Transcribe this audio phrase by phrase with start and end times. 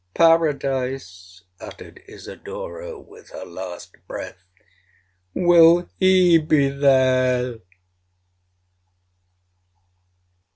[0.15, 7.59] 'Paradise!' uttered Isidora, with her last breath—'Will he be there!'